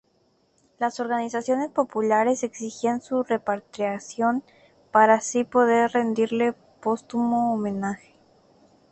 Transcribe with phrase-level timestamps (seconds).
[0.79, 4.41] Las organizaciones populares exigían su repatriación
[4.91, 8.15] para así poder rendirle póstumo homenaje.